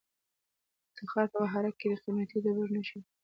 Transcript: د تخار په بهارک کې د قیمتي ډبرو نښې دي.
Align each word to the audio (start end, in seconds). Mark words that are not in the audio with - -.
د 0.89 0.89
تخار 0.97 1.27
په 1.31 1.37
بهارک 1.43 1.73
کې 1.79 1.87
د 1.91 1.95
قیمتي 2.03 2.37
ډبرو 2.43 2.73
نښې 2.75 2.97
دي. 3.03 3.09